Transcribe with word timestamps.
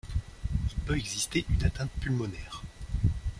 Il 0.67 0.75
peut 0.87 0.97
exister 0.97 1.45
une 1.47 1.63
atteinte 1.63 1.91
pulmonaire. 2.01 2.63